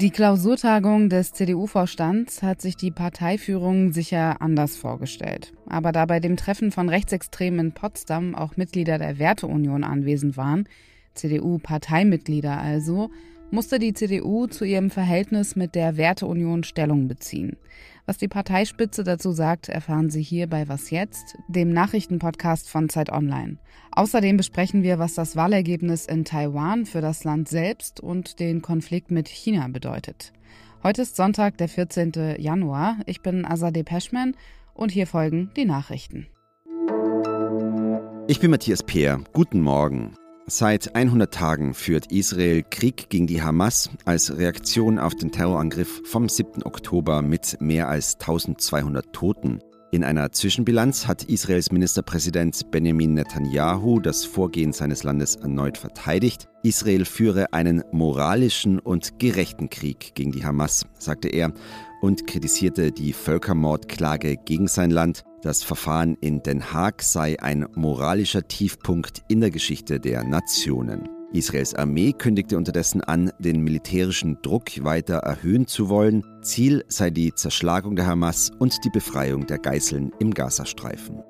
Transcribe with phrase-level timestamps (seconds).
[0.00, 5.52] Die Klausurtagung des CDU-Vorstands hat sich die Parteiführung sicher anders vorgestellt.
[5.66, 10.66] Aber da bei dem Treffen von Rechtsextremen in Potsdam auch Mitglieder der Werteunion anwesend waren,
[11.12, 13.10] CDU-Parteimitglieder also,
[13.50, 17.56] musste die CDU zu ihrem Verhältnis mit der Werteunion Stellung beziehen.
[18.06, 23.10] Was die Parteispitze dazu sagt, erfahren Sie hier bei Was jetzt, dem Nachrichtenpodcast von Zeit
[23.12, 23.58] Online.
[23.92, 29.10] Außerdem besprechen wir, was das Wahlergebnis in Taiwan für das Land selbst und den Konflikt
[29.10, 30.32] mit China bedeutet.
[30.82, 32.36] Heute ist Sonntag, der 14.
[32.38, 32.98] Januar.
[33.06, 34.34] Ich bin Azadeh Peschman
[34.74, 36.26] und hier folgen die Nachrichten.
[38.28, 39.22] Ich bin Matthias Peer.
[39.32, 40.14] Guten Morgen.
[40.52, 46.28] Seit 100 Tagen führt Israel Krieg gegen die Hamas als Reaktion auf den Terrorangriff vom
[46.28, 46.64] 7.
[46.64, 49.60] Oktober mit mehr als 1200 Toten.
[49.92, 56.48] In einer Zwischenbilanz hat Israels Ministerpräsident Benjamin Netanyahu das Vorgehen seines Landes erneut verteidigt.
[56.64, 61.52] Israel führe einen moralischen und gerechten Krieg gegen die Hamas, sagte er,
[62.00, 65.22] und kritisierte die Völkermordklage gegen sein Land.
[65.42, 71.08] Das Verfahren in Den Haag sei ein moralischer Tiefpunkt in der Geschichte der Nationen.
[71.32, 76.24] Israels Armee kündigte unterdessen an, den militärischen Druck weiter erhöhen zu wollen.
[76.42, 81.22] Ziel sei die Zerschlagung der Hamas und die Befreiung der Geiseln im Gazastreifen.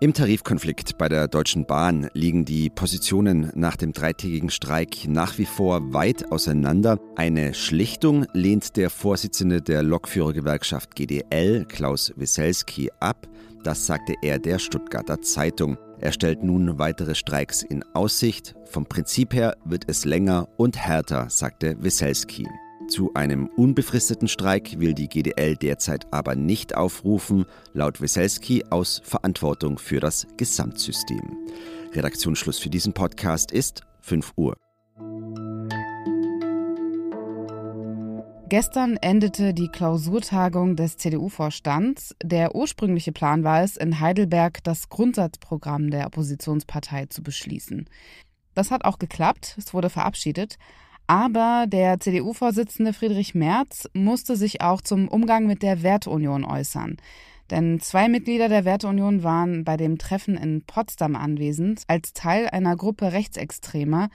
[0.00, 5.46] Im Tarifkonflikt bei der Deutschen Bahn liegen die Positionen nach dem dreitägigen Streik nach wie
[5.46, 6.98] vor weit auseinander.
[7.16, 13.28] Eine Schlichtung lehnt der Vorsitzende der Lokführergewerkschaft GDL, Klaus Wieselski, ab.
[13.62, 15.78] Das sagte er der Stuttgarter Zeitung.
[16.00, 18.54] Er stellt nun weitere Streiks in Aussicht.
[18.66, 22.46] Vom Prinzip her wird es länger und härter, sagte Wieselski.
[22.88, 29.78] Zu einem unbefristeten Streik will die GDL derzeit aber nicht aufrufen, laut Wieselski aus Verantwortung
[29.78, 31.22] für das Gesamtsystem.
[31.92, 34.56] Redaktionsschluss für diesen Podcast ist 5 Uhr.
[38.50, 42.14] Gestern endete die Klausurtagung des CDU-Vorstands.
[42.22, 47.88] Der ursprüngliche Plan war es, in Heidelberg das Grundsatzprogramm der Oppositionspartei zu beschließen.
[48.54, 50.58] Das hat auch geklappt, es wurde verabschiedet.
[51.06, 56.96] Aber der CDU-Vorsitzende Friedrich Merz musste sich auch zum Umgang mit der Werteunion äußern.
[57.50, 62.74] Denn zwei Mitglieder der Werteunion waren bei dem Treffen in Potsdam anwesend, als Teil einer
[62.74, 64.08] Gruppe Rechtsextremer,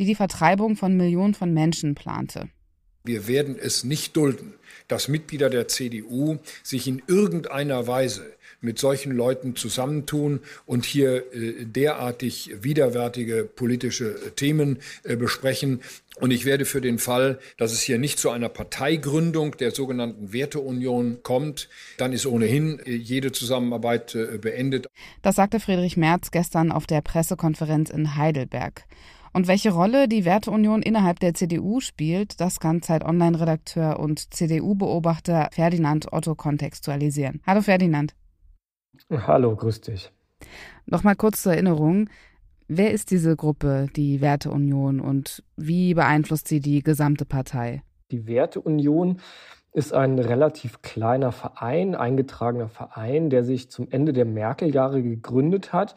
[0.00, 2.48] die die Vertreibung von Millionen von Menschen plante.
[3.04, 4.54] Wir werden es nicht dulden,
[4.88, 8.24] dass Mitglieder der CDU sich in irgendeiner Weise
[8.62, 15.82] mit solchen Leuten zusammentun und hier äh, derartig widerwärtige politische äh, Themen äh, besprechen.
[16.20, 20.32] Und ich werde für den Fall, dass es hier nicht zu einer Parteigründung der sogenannten
[20.32, 24.88] Werteunion kommt, dann ist ohnehin jede Zusammenarbeit beendet.
[25.22, 28.84] Das sagte Friedrich Merz gestern auf der Pressekonferenz in Heidelberg.
[29.34, 35.48] Und welche Rolle die Werteunion innerhalb der CDU spielt, das kann Zeit Online-Redakteur und CDU-Beobachter
[35.52, 37.40] Ferdinand Otto kontextualisieren.
[37.46, 38.14] Hallo Ferdinand.
[39.10, 40.12] Hallo, grüß dich.
[40.84, 42.10] Nochmal kurz zur Erinnerung.
[42.68, 47.82] Wer ist diese Gruppe, die Werteunion, und wie beeinflusst sie die gesamte Partei?
[48.10, 49.20] Die Werteunion
[49.72, 55.94] ist ein relativ kleiner Verein, eingetragener Verein, der sich zum Ende der Merkel-Jahre gegründet hat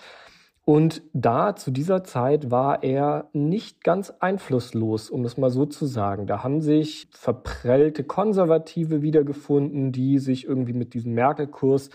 [0.65, 5.85] und da zu dieser Zeit war er nicht ganz einflusslos, um es mal so zu
[5.85, 6.25] sagen.
[6.25, 11.91] Da haben sich verprellte Konservative wiedergefunden, die sich irgendwie mit diesem Merkel-Kurs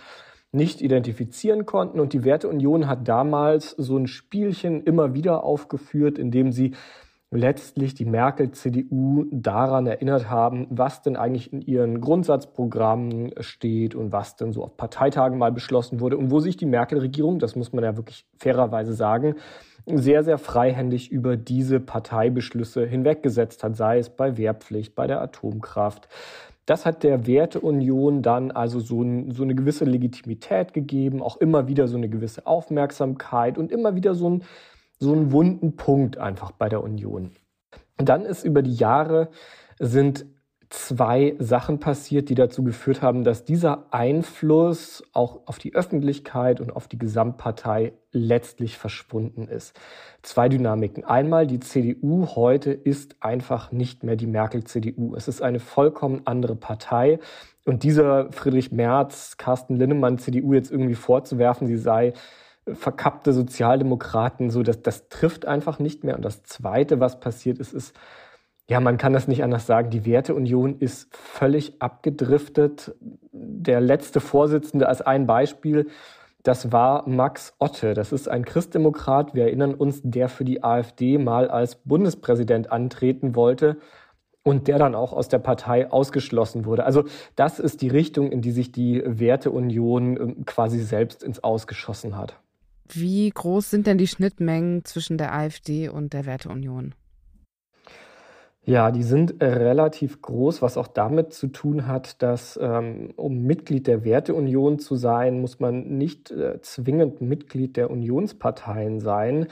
[0.53, 1.99] nicht identifizieren konnten.
[1.99, 6.75] Und die Werteunion hat damals so ein Spielchen immer wieder aufgeführt, in dem sie
[7.33, 14.35] letztlich die Merkel-CDU daran erinnert haben, was denn eigentlich in ihren Grundsatzprogrammen steht und was
[14.35, 17.85] denn so auf Parteitagen mal beschlossen wurde und wo sich die Merkel-Regierung, das muss man
[17.85, 19.37] ja wirklich fairerweise sagen,
[19.87, 26.09] sehr, sehr freihändig über diese Parteibeschlüsse hinweggesetzt hat, sei es bei Wehrpflicht, bei der Atomkraft.
[26.67, 31.69] Das hat der Werteunion dann also so, ein, so eine gewisse Legitimität gegeben, auch immer
[31.69, 34.43] wieder so eine gewisse Aufmerksamkeit und immer wieder so ein
[35.01, 37.33] so einen wunden Punkt einfach bei der Union.
[37.99, 39.31] Und dann ist über die Jahre
[39.79, 40.27] sind
[40.69, 46.71] zwei Sachen passiert, die dazu geführt haben, dass dieser Einfluss auch auf die Öffentlichkeit und
[46.71, 49.75] auf die Gesamtpartei letztlich verschwunden ist.
[50.23, 51.05] Zwei Dynamiken.
[51.05, 55.17] Einmal, die CDU heute ist einfach nicht mehr die Merkel-CDU.
[55.17, 57.19] Es ist eine vollkommen andere Partei.
[57.65, 62.13] Und dieser Friedrich Merz, Carsten Linnemann, CDU jetzt irgendwie vorzuwerfen, sie sei
[62.75, 66.17] verkappte Sozialdemokraten, so dass das trifft einfach nicht mehr.
[66.17, 67.95] Und das Zweite, was passiert ist, ist,
[68.69, 72.95] ja, man kann das nicht anders sagen, die Werteunion ist völlig abgedriftet.
[73.33, 75.89] Der letzte Vorsitzende als ein Beispiel,
[76.43, 77.95] das war Max Otte.
[77.95, 83.35] Das ist ein Christdemokrat, wir erinnern uns, der für die AfD mal als Bundespräsident antreten
[83.35, 83.79] wollte
[84.43, 86.85] und der dann auch aus der Partei ausgeschlossen wurde.
[86.85, 87.05] Also
[87.37, 92.41] das ist die Richtung, in die sich die Werteunion ähm, quasi selbst ins Ausgeschossen hat.
[92.95, 96.95] Wie groß sind denn die Schnittmengen zwischen der AfD und der Werteunion?
[98.63, 103.43] Ja, die sind äh, relativ groß, was auch damit zu tun hat, dass ähm, um
[103.43, 109.47] Mitglied der Werteunion zu sein, muss man nicht äh, zwingend Mitglied der Unionsparteien sein.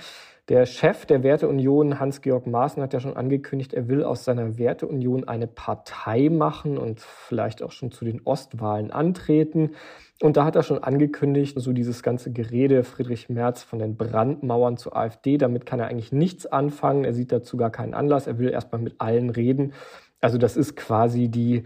[0.48, 5.28] Der Chef der Werteunion, Hans-Georg Maaßen, hat ja schon angekündigt, er will aus seiner Werteunion
[5.28, 9.72] eine Partei machen und vielleicht auch schon zu den Ostwahlen antreten.
[10.22, 14.78] Und da hat er schon angekündigt, so dieses ganze Gerede Friedrich Merz von den Brandmauern
[14.78, 17.04] zur AfD, damit kann er eigentlich nichts anfangen.
[17.04, 18.26] Er sieht dazu gar keinen Anlass.
[18.26, 19.74] Er will erstmal mit allen reden.
[20.22, 21.64] Also das ist quasi die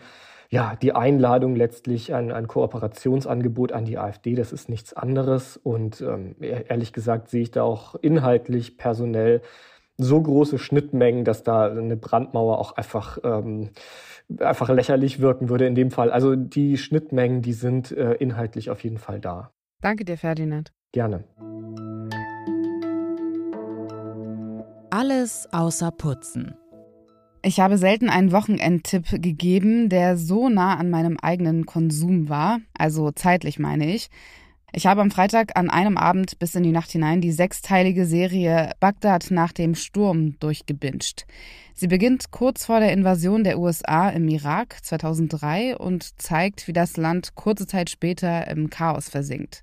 [0.53, 5.57] ja, die Einladung letztlich ein, ein Kooperationsangebot an die AfD, das ist nichts anderes.
[5.57, 9.41] Und ähm, ehrlich gesagt sehe ich da auch inhaltlich, personell
[9.97, 13.71] so große Schnittmengen, dass da eine Brandmauer auch einfach, ähm,
[14.41, 16.11] einfach lächerlich wirken würde in dem Fall.
[16.11, 19.53] Also die Schnittmengen, die sind äh, inhaltlich auf jeden Fall da.
[19.81, 20.71] Danke dir, Ferdinand.
[20.93, 21.25] Gerne.
[24.91, 26.57] Alles außer Putzen.
[27.45, 33.11] Ich habe selten einen Wochenendtipp gegeben, der so nah an meinem eigenen Konsum war, also
[33.11, 34.11] zeitlich meine ich.
[34.75, 38.73] Ich habe am Freitag an einem Abend bis in die Nacht hinein die sechsteilige Serie
[38.81, 41.27] Bagdad nach dem Sturm durchgebinged.
[41.75, 46.97] Sie beginnt kurz vor der Invasion der USA im Irak 2003 und zeigt, wie das
[46.97, 49.63] Land kurze Zeit später im Chaos versinkt.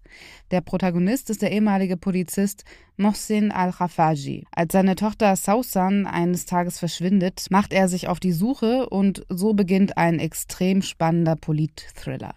[0.52, 2.64] Der Protagonist ist der ehemalige Polizist
[2.96, 4.46] Mohsin al-Khafaji.
[4.52, 9.54] Als seine Tochter Sausan eines Tages verschwindet, macht er sich auf die Suche und so
[9.56, 12.36] beginnt ein extrem spannender Polit-Thriller.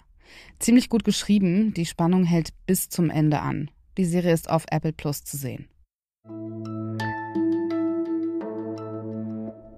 [0.59, 3.71] Ziemlich gut geschrieben, die Spannung hält bis zum Ende an.
[3.99, 5.69] Die Serie ist auf Apple Plus zu sehen.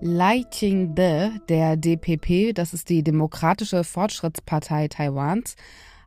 [0.01, 5.57] Lai Ching-de, der DPP, das ist die Demokratische Fortschrittspartei Taiwans,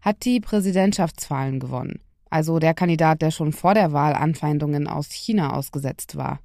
[0.02, 2.00] hat die Präsidentschaftswahlen gewonnen
[2.30, 6.40] also der Kandidat, der schon vor der Wahl Anfeindungen aus China ausgesetzt war.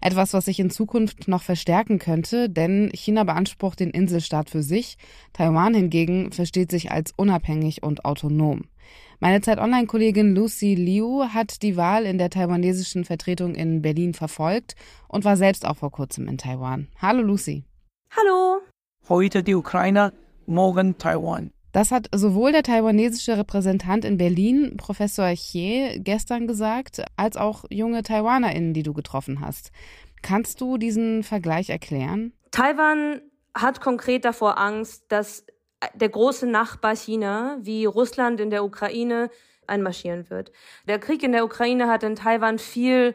[0.00, 4.96] Etwas, was sich in Zukunft noch verstärken könnte, denn China beansprucht den Inselstaat für sich,
[5.32, 8.64] Taiwan hingegen versteht sich als unabhängig und autonom.
[9.20, 14.76] Meine Zeit Online-Kollegin Lucy Liu hat die Wahl in der taiwanesischen Vertretung in Berlin verfolgt
[15.08, 16.86] und war selbst auch vor kurzem in Taiwan.
[17.02, 17.64] Hallo Lucy.
[18.16, 18.60] Hallo.
[19.08, 20.12] Heute die Ukraine,
[20.46, 21.50] morgen Taiwan.
[21.78, 28.02] Das hat sowohl der taiwanesische Repräsentant in Berlin, Professor Xie, gestern gesagt, als auch junge
[28.02, 29.70] TaiwanerInnen, die du getroffen hast.
[30.20, 32.32] Kannst du diesen Vergleich erklären?
[32.50, 33.20] Taiwan
[33.54, 35.46] hat konkret davor Angst, dass
[35.94, 39.30] der große Nachbar China, wie Russland in der Ukraine,
[39.68, 40.50] einmarschieren wird.
[40.88, 43.14] Der Krieg in der Ukraine hat in Taiwan viel,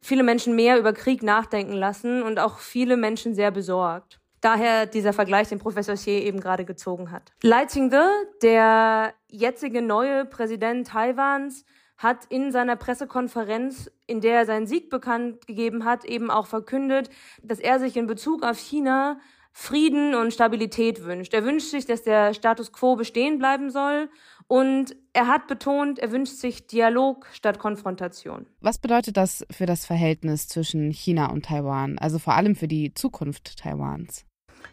[0.00, 4.21] viele Menschen mehr über Krieg nachdenken lassen und auch viele Menschen sehr besorgt.
[4.42, 7.32] Daher dieser Vergleich, den Professor Xie eben gerade gezogen hat.
[7.42, 8.04] Lai Ching-te,
[8.42, 11.64] der jetzige neue Präsident Taiwans,
[11.96, 17.08] hat in seiner Pressekonferenz, in der er seinen Sieg bekannt gegeben hat, eben auch verkündet,
[17.42, 19.20] dass er sich in Bezug auf China
[19.54, 21.34] Frieden und Stabilität wünscht.
[21.34, 24.08] Er wünscht sich, dass der Status quo bestehen bleiben soll
[24.48, 28.46] und er hat betont, er wünscht sich Dialog statt Konfrontation.
[28.60, 32.94] Was bedeutet das für das Verhältnis zwischen China und Taiwan, also vor allem für die
[32.94, 34.24] Zukunft Taiwans?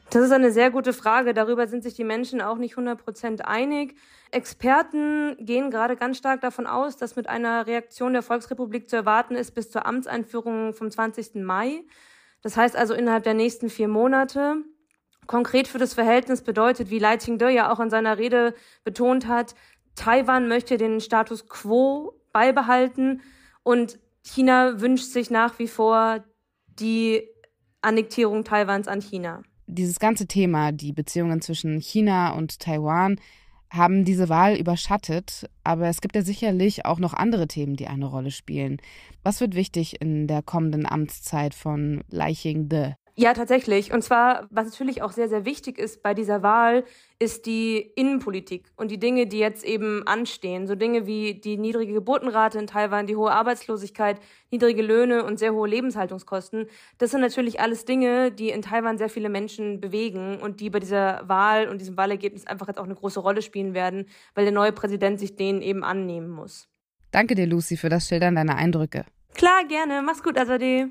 [0.10, 1.34] Das ist eine sehr gute Frage.
[1.36, 3.96] Darüber sind sich die Menschen auch nicht 100 Prozent einig.
[4.32, 9.36] Experten gehen gerade ganz stark davon aus, dass mit einer Reaktion der Volksrepublik zu erwarten
[9.36, 11.36] ist bis zur Amtseinführung vom 20.
[11.36, 11.84] Mai.
[12.42, 14.58] Das heißt also innerhalb der nächsten vier Monate.
[15.28, 19.54] Konkret für das Verhältnis bedeutet, wie Lai Ching-de ja auch in seiner Rede betont hat,
[19.94, 23.22] Taiwan möchte den Status quo beibehalten
[23.62, 26.24] und China wünscht sich nach wie vor
[26.68, 27.28] die
[27.82, 33.20] Annektierung Taiwans an China dieses ganze Thema, die Beziehungen zwischen China und Taiwan,
[33.72, 38.06] haben diese Wahl überschattet, aber es gibt ja sicherlich auch noch andere Themen, die eine
[38.06, 38.78] Rolle spielen.
[39.22, 42.94] Was wird wichtig in der kommenden Amtszeit von Leiching de?
[43.20, 43.92] Ja, tatsächlich.
[43.92, 46.86] Und zwar, was natürlich auch sehr, sehr wichtig ist bei dieser Wahl,
[47.20, 50.68] ist die Innenpolitik und die Dinge, die jetzt eben anstehen.
[50.68, 54.22] So Dinge wie die niedrige Geburtenrate in Taiwan, die hohe Arbeitslosigkeit,
[54.52, 56.68] niedrige Löhne und sehr hohe Lebenshaltungskosten.
[56.98, 60.80] Das sind natürlich alles Dinge, die in Taiwan sehr viele Menschen bewegen und die bei
[60.80, 64.54] dieser Wahl und diesem Wahlergebnis einfach jetzt auch eine große Rolle spielen werden, weil der
[64.54, 66.70] neue Präsident sich denen eben annehmen muss.
[67.12, 69.04] Danke dir, Lucy, für das Schildern deiner Eindrücke.
[69.34, 70.02] Klar, gerne.
[70.04, 70.88] Mach's gut, Azadeh.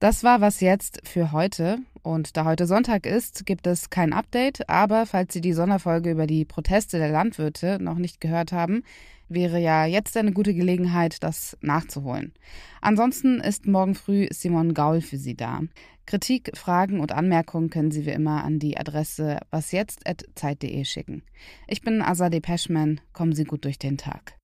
[0.00, 1.78] Das war was jetzt für heute.
[2.02, 4.68] Und da heute Sonntag ist, gibt es kein Update.
[4.68, 8.82] Aber falls Sie die Sonderfolge über die Proteste der Landwirte noch nicht gehört haben,
[9.28, 12.34] Wäre ja jetzt eine gute Gelegenheit, das nachzuholen.
[12.80, 15.62] Ansonsten ist morgen früh Simon Gaul für Sie da.
[16.06, 21.22] Kritik, Fragen und Anmerkungen können Sie wie immer an die Adresse wasjetzt.zeit.de schicken.
[21.66, 23.00] Ich bin Azadeh Peschman.
[23.14, 24.34] Kommen Sie gut durch den Tag.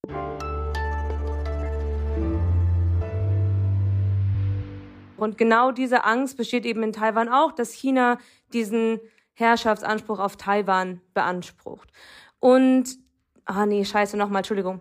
[5.21, 8.19] Und genau diese Angst besteht eben in Taiwan auch, dass China
[8.53, 9.00] diesen
[9.35, 11.91] Herrschaftsanspruch auf Taiwan beansprucht.
[12.39, 12.99] Und,
[13.45, 14.79] ah nee, scheiße, nochmal, Entschuldigung.